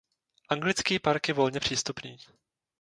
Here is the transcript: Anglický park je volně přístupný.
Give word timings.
Anglický 0.49 0.99
park 0.99 1.27
je 1.27 1.33
volně 1.33 1.59
přístupný. 1.59 2.17